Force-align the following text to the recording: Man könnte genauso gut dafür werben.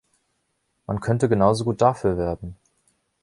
Man 0.87 0.99
könnte 0.99 1.29
genauso 1.29 1.63
gut 1.63 1.79
dafür 1.79 2.17
werben. 2.17 2.55